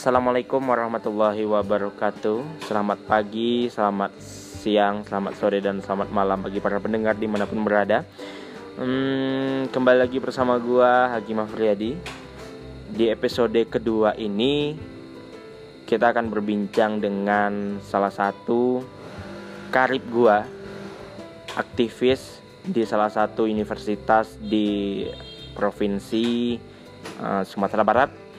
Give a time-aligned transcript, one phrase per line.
[0.00, 2.64] Assalamualaikum warahmatullahi wabarakatuh.
[2.64, 4.16] Selamat pagi, selamat
[4.64, 8.08] siang, selamat sore, dan selamat malam bagi para pendengar di mana pun berada.
[8.80, 12.00] Hmm, Kembali lagi bersama gua Hakim Afriyadi
[12.88, 14.72] Di episode kedua ini
[15.84, 18.80] Kita akan berbincang dengan salah satu
[19.68, 20.48] karib gua
[21.60, 25.04] Aktivis di salah satu universitas di
[25.52, 26.56] provinsi
[27.20, 28.29] uh, Sumatera Barat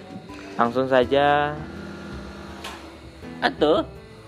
[0.61, 1.57] langsung saja.
[3.41, 3.81] Atau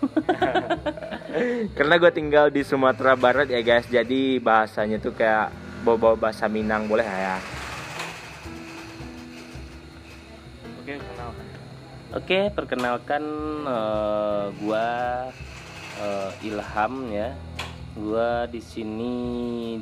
[1.78, 3.86] karena gue tinggal di Sumatera Barat ya guys.
[3.88, 5.54] Jadi bahasanya tuh kayak
[5.86, 7.38] bawa-bawa bahasa Minang boleh ya?
[10.84, 11.46] Oke perkenalkan.
[12.14, 13.24] Oke perkenalkan
[13.64, 14.88] uh, gua
[16.02, 17.30] uh, Ilham ya.
[17.94, 19.16] Gua di sini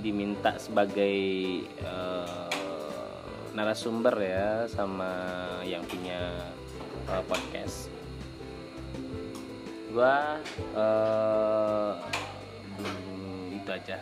[0.03, 1.17] diminta sebagai
[1.81, 2.60] uh,
[3.51, 5.11] narasumber ya sama
[5.67, 6.39] yang punya
[7.11, 7.91] uh, podcast.
[9.91, 10.39] Gua
[10.71, 11.99] uh,
[13.51, 13.99] itu aja.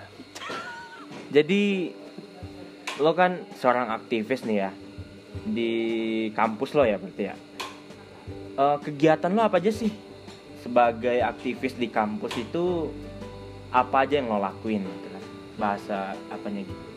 [1.36, 1.94] Jadi
[3.02, 4.72] lo kan seorang aktivis nih ya
[5.46, 5.74] di
[6.38, 7.36] kampus lo ya berarti ya.
[8.60, 9.90] Uh, kegiatan lo apa aja sih?
[10.62, 12.94] Sebagai aktivis di kampus itu
[13.74, 15.24] apa aja yang lo lakuin gitu kan?
[15.58, 15.98] Bahasa
[16.30, 16.89] apanya gitu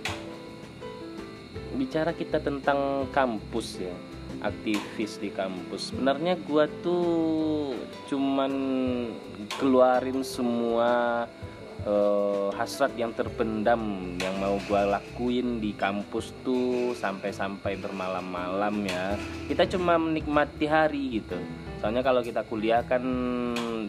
[1.77, 3.95] bicara kita tentang kampus ya
[4.42, 5.95] aktivis di kampus.
[5.95, 7.73] Sebenarnya gua tuh
[8.11, 8.53] cuman
[9.56, 11.25] keluarin semua
[11.87, 19.15] uh, hasrat yang terpendam yang mau gua lakuin di kampus tuh sampai-sampai bermalam-malam ya.
[19.47, 21.39] Kita cuma menikmati hari gitu.
[21.78, 23.03] Soalnya kalau kita kuliah kan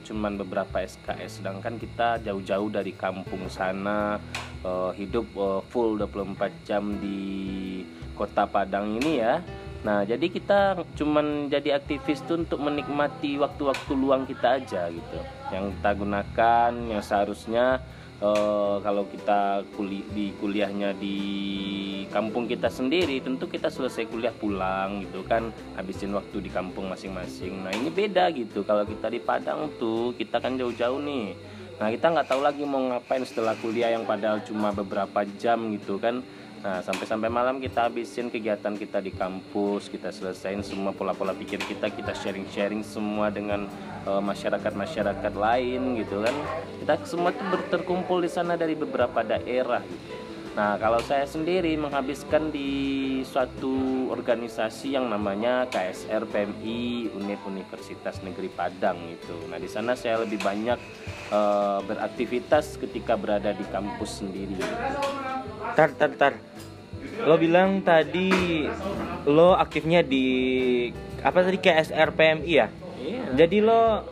[0.01, 4.17] cuman beberapa SKS sedangkan kita jauh-jauh dari kampung sana
[4.63, 7.83] uh, hidup uh, full 24 jam di
[8.15, 9.43] kota Padang ini ya
[9.83, 15.19] Nah, jadi kita cuman jadi aktivis tuh untuk menikmati waktu-waktu luang kita aja gitu.
[15.51, 17.83] Yang kita gunakan yang seharusnya
[18.23, 21.17] uh, kalau kita kuli di kuliahnya di
[22.15, 27.67] kampung kita sendiri, tentu kita selesai kuliah pulang gitu kan, habisin waktu di kampung masing-masing.
[27.67, 28.63] Nah, ini beda gitu.
[28.63, 31.35] Kalau kita di Padang tuh, kita kan jauh-jauh nih
[31.81, 35.97] Nah kita nggak tahu lagi mau ngapain setelah kuliah yang padahal cuma beberapa jam gitu
[35.97, 36.21] kan.
[36.63, 41.91] Nah sampai-sampai malam kita habisin kegiatan kita di kampus, kita selesaiin semua pola-pola pikir kita,
[41.91, 43.67] kita sharing-sharing semua dengan
[44.07, 46.35] uh, masyarakat-masyarakat lain gitu kan.
[46.79, 50.22] Kita semua tuh terkumpul di sana dari beberapa daerah gitu.
[50.53, 52.69] Nah, kalau saya sendiri menghabiskan di
[53.25, 59.33] suatu organisasi yang namanya KSR PMI Unip Universitas Negeri Padang itu.
[59.49, 60.77] Nah, di sana saya lebih banyak
[61.33, 64.53] uh, beraktivitas ketika berada di kampus sendiri.
[65.73, 66.33] Tar, tar, tar.
[67.25, 68.29] Lo bilang tadi
[69.25, 70.25] lo aktifnya di
[71.25, 72.69] apa tadi KSR PMI ya?
[73.01, 73.23] Iya.
[73.41, 74.05] Jadi lo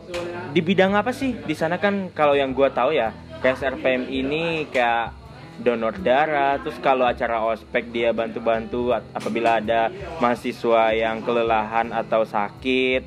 [0.50, 1.38] di bidang apa sih?
[1.38, 3.14] Di sana kan kalau yang gua tahu ya,
[3.46, 5.21] KSR PMI ini kayak
[5.60, 9.92] donor darah terus kalau acara ospek dia bantu-bantu apabila ada
[10.22, 13.04] mahasiswa yang kelelahan atau sakit.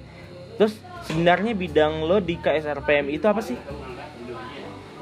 [0.56, 0.78] Terus
[1.10, 3.58] sebenarnya bidang lo di KSRPM itu apa sih?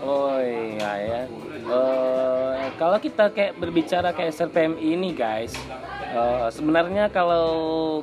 [0.04, 1.22] Oh iya ya.
[1.64, 5.56] Uh, kalau kita kayak berbicara KSRPM ini guys
[6.14, 7.50] uh, sebenarnya kalau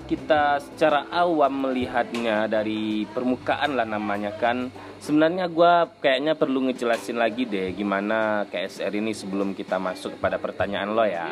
[0.05, 4.69] kita secara awam melihatnya dari permukaan lah namanya kan
[5.01, 5.73] sebenarnya gue
[6.05, 11.27] kayaknya perlu ngejelasin lagi deh gimana KSR ini sebelum kita masuk pada pertanyaan lo ya.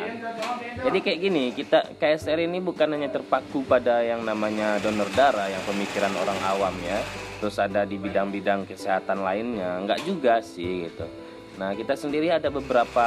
[0.79, 5.61] Jadi kayak gini, kita KSR ini bukan hanya terpaku pada yang namanya donor darah yang
[5.69, 6.97] pemikiran orang awam ya.
[7.39, 11.28] Terus ada di bidang-bidang kesehatan lainnya, nggak juga sih gitu.
[11.59, 13.03] Nah, kita sendiri ada beberapa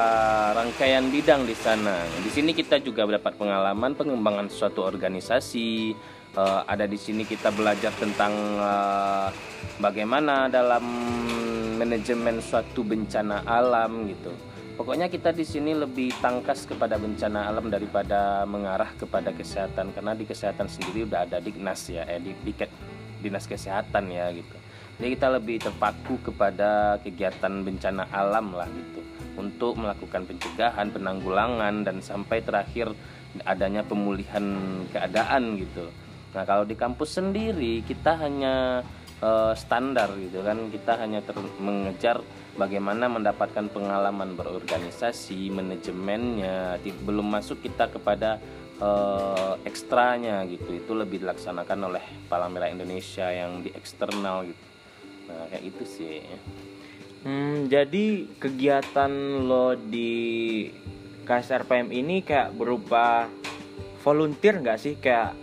[0.52, 2.04] rangkaian bidang di sana.
[2.20, 5.96] Di sini kita juga mendapat pengalaman pengembangan suatu organisasi,
[6.36, 9.32] uh, ada di sini kita belajar tentang uh,
[9.80, 10.84] bagaimana dalam
[11.80, 14.36] manajemen suatu bencana alam gitu.
[14.76, 20.28] Pokoknya kita di sini lebih tangkas kepada bencana alam daripada mengarah kepada kesehatan karena di
[20.28, 22.36] kesehatan sendiri udah ada Dignas ya, eh di
[23.24, 24.61] dinas kesehatan ya gitu.
[25.02, 29.02] Jadi kita lebih terpaku kepada kegiatan bencana alam lah gitu.
[29.34, 32.94] Untuk melakukan pencegahan, penanggulangan dan sampai terakhir
[33.42, 34.46] adanya pemulihan
[34.94, 35.90] keadaan gitu.
[36.38, 38.86] Nah kalau di kampus sendiri kita hanya
[39.18, 40.70] uh, standar gitu kan.
[40.70, 42.22] Kita hanya ter mengejar
[42.54, 48.38] bagaimana mendapatkan pengalaman berorganisasi manajemennya belum masuk kita kepada
[48.78, 50.78] uh, ekstranya gitu.
[50.78, 54.71] Itu lebih dilaksanakan oleh Palang Merah Indonesia yang di eksternal gitu
[55.32, 56.20] nah kayak itu sih.
[57.22, 59.12] Hmm, jadi kegiatan
[59.46, 60.66] lo di
[61.22, 63.30] KSRPM ini kayak berupa
[64.02, 64.98] volunteer nggak sih?
[64.98, 65.38] Kayak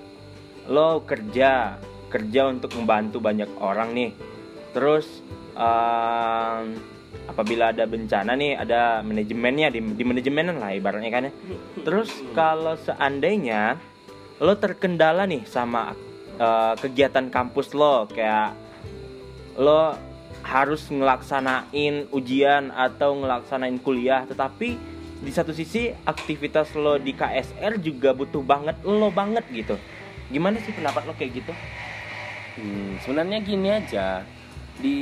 [0.67, 4.11] lo kerja kerja untuk membantu banyak orang nih.
[4.75, 5.23] Terus
[5.55, 6.75] um,
[7.29, 11.33] apabila ada bencana nih ada manajemennya di, di manajemen lah ibaratnya kan ya.
[11.85, 13.77] Terus kalau seandainya
[14.43, 15.93] lo terkendala nih sama
[16.39, 18.68] uh, kegiatan kampus lo kayak
[19.59, 19.91] lo
[20.39, 24.79] harus ngelaksanain ujian atau ngelaksanain kuliah tetapi
[25.19, 29.75] di satu sisi aktivitas lo di KSR juga butuh banget lo banget gitu.
[30.31, 31.53] Gimana sih pendapat lo kayak gitu?
[32.55, 34.23] Hmm, sebenarnya gini aja.
[34.79, 34.99] Di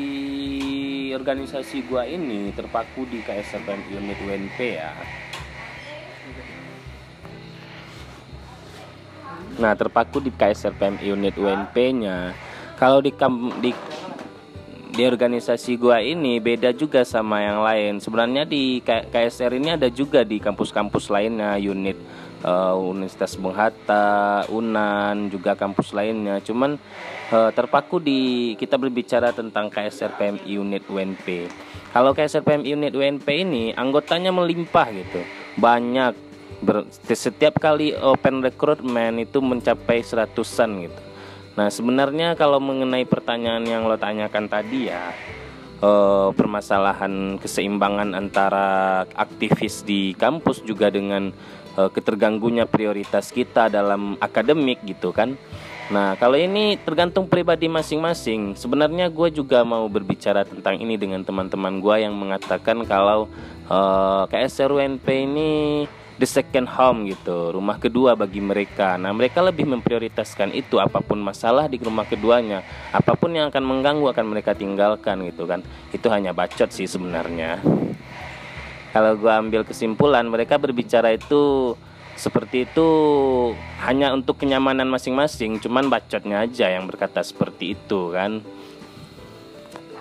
[1.13, 4.89] organisasi gua ini terpaku di KSRPM unit UNP ya.
[9.57, 12.33] Nah, terpaku di KSRPM unit UNP-nya.
[12.77, 13.09] Kalau di,
[13.61, 13.73] di
[14.91, 17.93] di organisasi gua ini beda juga sama yang lain.
[17.99, 21.97] Sebenarnya di KSR ini ada juga di kampus-kampus lainnya, unit
[22.43, 26.43] uh, Universitas Bung Hatta, Unan, juga kampus lainnya.
[26.43, 26.75] Cuman
[27.31, 31.47] uh, terpaku di kita berbicara tentang KSR PMI unit UNP.
[31.95, 35.21] Kalau KSR PMI unit UNP ini anggotanya melimpah gitu.
[35.57, 36.13] Banyak
[36.61, 41.06] ber, setiap kali open recruitment itu mencapai seratusan gitu
[41.57, 45.09] Nah, sebenarnya kalau mengenai pertanyaan yang lo tanyakan tadi ya,
[45.81, 51.33] eh, permasalahan keseimbangan antara aktivis di kampus juga dengan
[51.77, 55.33] eh, keterganggunya prioritas kita dalam akademik gitu kan.
[55.87, 58.53] Nah, kalau ini tergantung pribadi masing-masing.
[58.59, 63.25] Sebenarnya gue juga mau berbicara tentang ini dengan teman-teman gue yang mengatakan kalau
[63.65, 65.51] eh, KSR UNP ini
[66.17, 68.97] the second home gitu, rumah kedua bagi mereka.
[68.97, 73.63] Nah, mereka lebih memprioritaskan itu apa pun masalah di rumah keduanya, apa pun yang akan
[73.63, 75.61] mengganggu akan mereka tinggalkan gitu kan.
[75.93, 77.61] Itu hanya bacot sih sebenarnya.
[78.91, 81.77] Kalau gua ambil kesimpulan, mereka berbicara itu
[82.17, 82.89] seperti itu
[83.85, 88.41] hanya untuk kenyamanan masing-masing, cuman bacotnya aja yang berkata seperti itu kan.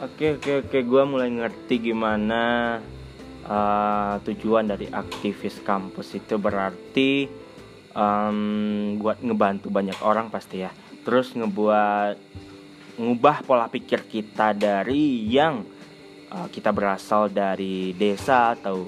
[0.00, 2.80] Oke oke oke, gua mulai ngerti gimana
[3.46, 7.30] uh, tujuan dari aktivis kampus itu berarti
[7.94, 10.70] um, buat ngebantu banyak orang pasti ya.
[11.06, 12.16] Terus ngebuat
[12.98, 15.62] ngubah pola pikir kita dari yang
[16.34, 18.84] uh, kita berasal dari desa atau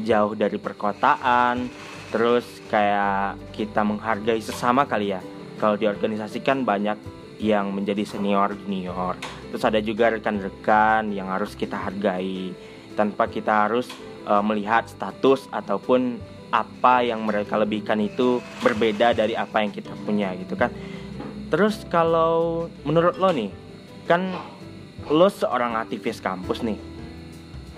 [0.00, 1.68] jauh dari perkotaan.
[2.10, 5.22] Terus kayak kita menghargai sesama kali ya.
[5.58, 9.16] Kalau di organisasi kan banyak yang menjadi senior junior
[9.50, 12.52] terus ada juga rekan-rekan yang harus kita hargai
[12.98, 13.90] tanpa kita harus
[14.26, 16.18] uh, melihat status ataupun
[16.50, 20.74] apa yang mereka lebihkan itu berbeda dari apa yang kita punya gitu kan.
[21.50, 23.50] Terus kalau menurut lo nih,
[24.06, 24.34] kan
[25.10, 26.78] lo seorang aktivis kampus nih,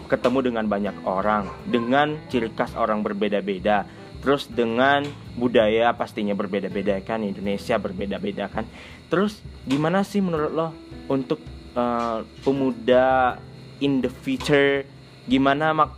[0.09, 3.89] ketemu dengan banyak orang, dengan ciri khas orang berbeda-beda,
[4.21, 5.05] terus dengan
[5.37, 8.69] budaya pastinya berbeda-beda kan, Indonesia berbeda-beda kan.
[9.09, 10.69] Terus gimana sih menurut lo
[11.09, 11.41] untuk
[11.77, 13.37] uh, pemuda
[13.81, 14.85] in the future
[15.27, 15.91] gimana mak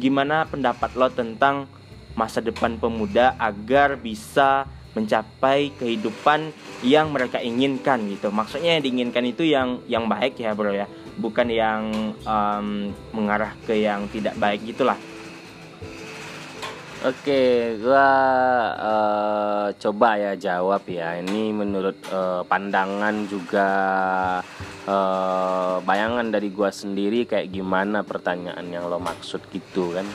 [0.00, 1.68] gimana pendapat lo tentang
[2.16, 6.52] masa depan pemuda agar bisa mencapai kehidupan
[6.84, 8.28] yang mereka inginkan gitu?
[8.28, 10.84] Maksudnya yang diinginkan itu yang yang baik ya bro ya.
[11.16, 14.96] Bukan yang um, mengarah ke yang tidak baik gitulah
[17.02, 18.10] Oke, gua
[18.78, 21.18] uh, coba ya jawab ya.
[21.18, 23.68] Ini menurut uh, pandangan juga
[24.86, 30.06] uh, bayangan dari gua sendiri kayak gimana pertanyaan yang lo maksud gitu kan.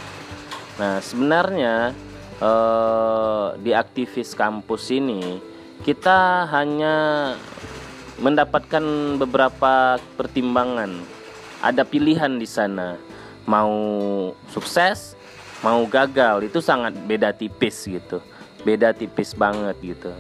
[0.80, 1.92] Nah, sebenarnya
[2.40, 5.44] uh, di aktivis kampus ini
[5.84, 7.36] kita hanya
[8.16, 11.04] mendapatkan beberapa pertimbangan.
[11.60, 12.96] Ada pilihan di sana.
[13.44, 13.76] Mau
[14.48, 15.17] sukses
[15.66, 18.22] mau gagal itu sangat beda tipis gitu.
[18.62, 20.12] Beda tipis banget gitu.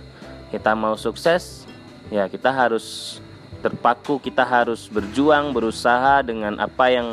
[0.53, 1.67] Kita mau sukses
[2.07, 3.19] ya kita harus
[3.59, 7.07] terpaku kita harus berjuang berusaha dengan apa yang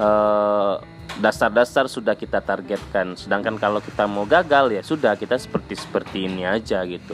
[0.00, 0.74] eh,
[1.20, 3.14] dasar-dasar sudah kita targetkan.
[3.14, 7.12] Sedangkan kalau kita mau gagal ya sudah kita seperti seperti ini aja gitu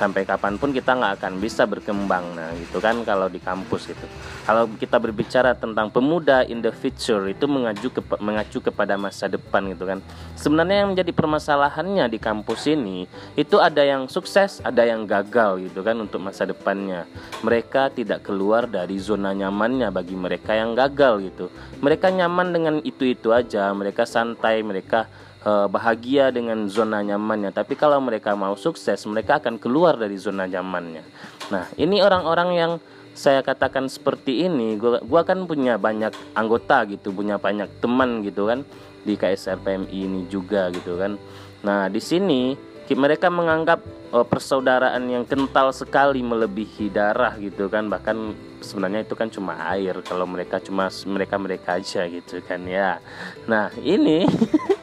[0.00, 4.06] sampai kapan pun kita nggak akan bisa berkembang nah gitu kan kalau di kampus itu
[4.48, 9.68] kalau kita berbicara tentang pemuda in the future itu mengacu ke, mengacu kepada masa depan
[9.70, 10.00] gitu kan.
[10.34, 13.04] Sebenarnya yang menjadi permasalahannya di kampus ini
[13.36, 17.04] itu ada yang sukses ada yang gagal gitu kan untuk masa depannya.
[17.44, 21.46] Mereka tidak keluar dari zona nyamannya bagi mereka yang gagal gitu.
[21.84, 25.06] Mereka nyaman dengan itu itu aja mereka santai mereka
[25.44, 27.52] uh, bahagia dengan zona nyamannya.
[27.52, 31.04] Tapi kalau mereka mau sukses, mereka akan keluar dari zona nyamannya.
[31.52, 32.72] Nah, ini orang-orang yang
[33.12, 38.48] saya katakan seperti ini, gua, gua kan punya banyak anggota gitu, punya banyak teman gitu
[38.48, 38.64] kan
[39.04, 41.20] di KSR PMI ini juga gitu kan.
[41.60, 48.34] Nah, di sini mereka menganggap oh, persaudaraan yang kental sekali melebihi darah gitu kan bahkan
[48.58, 52.98] sebenarnya itu kan cuma air kalau mereka cuma mereka mereka aja gitu kan ya
[53.46, 54.26] nah ini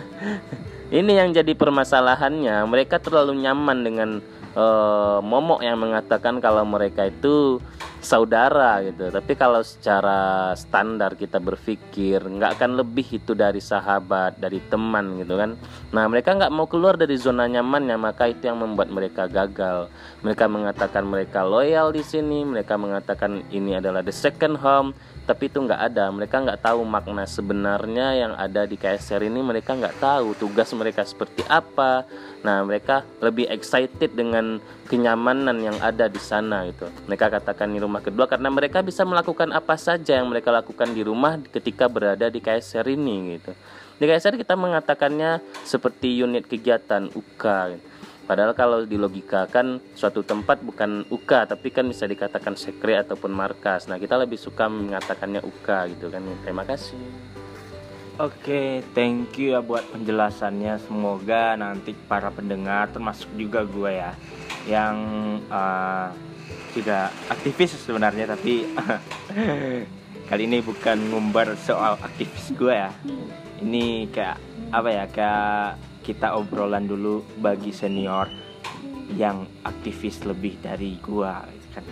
[0.98, 2.64] ini yang jadi permasalahannya.
[2.68, 4.10] Mereka terlalu nyaman dengan
[4.56, 7.60] uh, momok yang mengatakan kalau mereka itu
[8.02, 9.08] saudara gitu.
[9.08, 15.38] Tapi kalau secara standar kita berpikir nggak akan lebih itu dari sahabat dari teman gitu
[15.38, 15.54] kan.
[15.94, 19.86] Nah mereka nggak mau keluar dari zona nyamannya maka itu yang membuat mereka gagal.
[20.26, 24.92] Mereka mengatakan mereka loyal di sini mereka mengatakan ini adalah the second home
[25.22, 26.10] tapi itu nggak ada.
[26.10, 31.06] Mereka nggak tahu makna sebenarnya yang ada di KSR ini mereka nggak tahu tugas mereka
[31.06, 32.02] seperti apa.
[32.42, 34.58] Nah mereka lebih excited dengan
[34.90, 36.90] kenyamanan yang ada di sana gitu.
[37.06, 41.04] Mereka katakan di rumah kedua karena mereka bisa melakukan apa saja yang mereka lakukan di
[41.04, 43.52] rumah ketika berada di KSR ini gitu
[44.00, 47.44] di KSR kita mengatakannya seperti unit kegiatan UK
[47.76, 52.94] gitu Padahal kalau di logika kan suatu tempat bukan UKA tapi kan bisa dikatakan sekre
[53.02, 53.90] ataupun markas.
[53.90, 56.22] Nah kita lebih suka mengatakannya UKA gitu kan.
[56.46, 57.02] Terima kasih.
[58.22, 60.78] Oke, thank you ya buat penjelasannya.
[60.86, 64.14] Semoga nanti para pendengar termasuk juga gue ya
[64.68, 64.96] yang
[65.50, 66.10] uh,
[66.72, 68.64] tidak aktivis sebenarnya tapi
[70.28, 72.90] kali ini bukan ngumbar soal aktivis gue ya.
[73.62, 74.38] Ini kayak
[74.74, 75.66] apa ya kayak
[76.02, 78.26] kita obrolan dulu bagi senior
[79.14, 81.84] yang aktivis lebih dari gua gitu kan.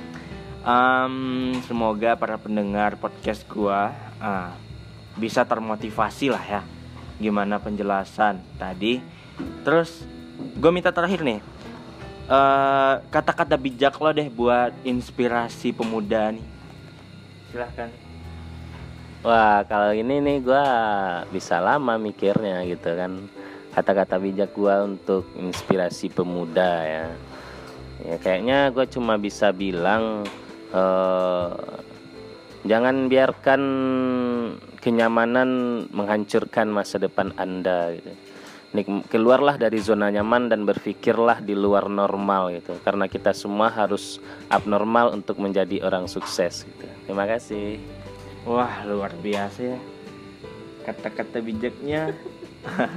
[0.61, 4.53] Um, semoga para pendengar podcast gua uh,
[5.17, 6.63] bisa termotivasi lah ya
[7.21, 8.99] gimana penjelasan tadi.
[9.63, 10.05] Terus
[10.57, 11.41] gue minta terakhir nih
[12.31, 16.47] kata kata-kata bijak lo deh buat inspirasi pemuda nih.
[17.51, 17.91] Silahkan.
[19.27, 20.67] Wah kalau ini nih gue
[21.35, 23.27] bisa lama mikirnya gitu kan
[23.75, 27.07] kata-kata bijak gue untuk inspirasi pemuda ya
[28.01, 30.25] ya kayaknya gue cuma bisa bilang
[30.73, 31.53] uh,
[32.65, 33.63] jangan biarkan
[34.81, 38.30] kenyamanan menghancurkan masa depan anda gitu
[38.71, 42.79] Nik, keluarlah dari zona nyaman dan berpikirlah di luar normal gitu.
[42.87, 46.87] Karena kita semua harus abnormal untuk menjadi orang sukses gitu.
[47.07, 47.83] Terima kasih.
[48.47, 49.79] Wah luar biasa ya.
[50.87, 52.15] Kata-kata bijaknya.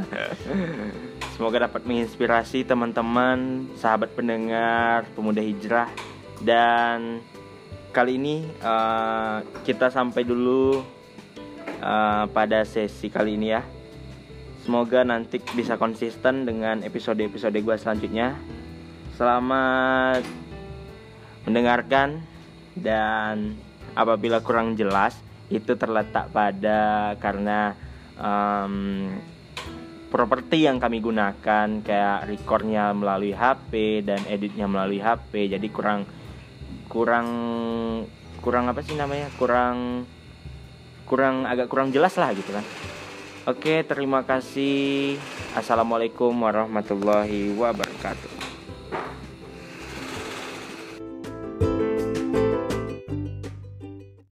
[1.33, 5.89] Semoga dapat menginspirasi teman-teman, sahabat pendengar, pemuda hijrah.
[6.37, 7.25] Dan
[7.89, 10.85] kali ini uh, kita sampai dulu
[11.81, 13.65] uh, pada sesi kali ini ya.
[14.63, 18.39] Semoga nanti bisa konsisten dengan episode-episode gue selanjutnya.
[19.19, 20.23] Selamat
[21.43, 22.23] mendengarkan
[22.71, 23.59] dan
[23.91, 25.19] apabila kurang jelas
[25.51, 27.75] itu terletak pada karena
[28.15, 29.11] um,
[30.07, 36.07] properti yang kami gunakan kayak recordnya melalui HP dan editnya melalui HP jadi kurang
[36.87, 37.27] kurang
[38.39, 39.27] kurang apa sih namanya?
[39.35, 40.07] Kurang
[41.03, 42.63] kurang agak kurang jelas lah gitu kan
[43.43, 45.19] oke terima kasih.
[45.53, 48.32] Assalamualaikum warahmatullahi wabarakatuh